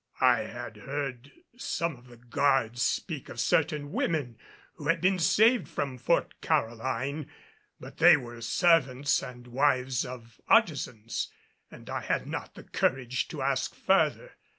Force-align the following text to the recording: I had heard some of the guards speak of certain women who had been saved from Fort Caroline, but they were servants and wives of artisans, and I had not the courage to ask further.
I 0.19 0.39
had 0.45 0.77
heard 0.77 1.31
some 1.57 1.95
of 1.95 2.07
the 2.07 2.17
guards 2.17 2.81
speak 2.81 3.29
of 3.29 3.39
certain 3.39 3.91
women 3.91 4.39
who 4.73 4.87
had 4.87 4.99
been 4.99 5.19
saved 5.19 5.67
from 5.69 5.99
Fort 5.99 6.41
Caroline, 6.41 7.29
but 7.79 7.97
they 7.97 8.17
were 8.17 8.41
servants 8.41 9.21
and 9.21 9.45
wives 9.45 10.03
of 10.03 10.41
artisans, 10.47 11.31
and 11.69 11.87
I 11.87 12.01
had 12.01 12.25
not 12.25 12.55
the 12.55 12.63
courage 12.63 13.27
to 13.27 13.43
ask 13.43 13.75
further. 13.75 14.37